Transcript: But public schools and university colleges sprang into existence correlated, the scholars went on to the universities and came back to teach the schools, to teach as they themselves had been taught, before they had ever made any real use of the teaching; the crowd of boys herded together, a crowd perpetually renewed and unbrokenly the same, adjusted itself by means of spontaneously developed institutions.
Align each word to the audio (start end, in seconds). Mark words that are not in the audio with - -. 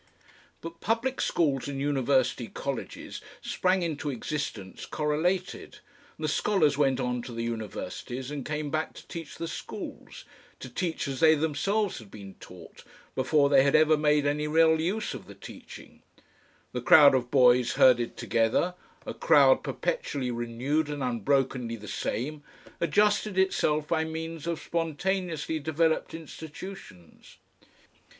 But 0.61 0.81
public 0.81 1.21
schools 1.21 1.67
and 1.67 1.79
university 1.79 2.47
colleges 2.47 3.21
sprang 3.39 3.83
into 3.83 4.09
existence 4.09 4.87
correlated, 4.87 5.77
the 6.17 6.27
scholars 6.27 6.75
went 6.75 6.99
on 6.99 7.21
to 7.21 7.31
the 7.31 7.43
universities 7.43 8.31
and 8.31 8.43
came 8.43 8.71
back 8.71 8.93
to 8.93 9.07
teach 9.07 9.35
the 9.37 9.47
schools, 9.47 10.25
to 10.59 10.69
teach 10.69 11.07
as 11.07 11.19
they 11.19 11.35
themselves 11.35 11.99
had 11.99 12.09
been 12.09 12.33
taught, 12.39 12.83
before 13.13 13.47
they 13.47 13.61
had 13.61 13.75
ever 13.75 13.95
made 13.95 14.25
any 14.25 14.47
real 14.47 14.81
use 14.81 15.13
of 15.13 15.27
the 15.27 15.35
teaching; 15.35 16.01
the 16.71 16.81
crowd 16.81 17.13
of 17.13 17.29
boys 17.29 17.73
herded 17.73 18.17
together, 18.17 18.73
a 19.05 19.13
crowd 19.13 19.63
perpetually 19.63 20.31
renewed 20.31 20.89
and 20.89 21.03
unbrokenly 21.03 21.75
the 21.75 21.87
same, 21.87 22.41
adjusted 22.79 23.37
itself 23.37 23.87
by 23.89 24.03
means 24.03 24.47
of 24.47 24.59
spontaneously 24.59 25.59
developed 25.59 26.15
institutions. 26.15 27.37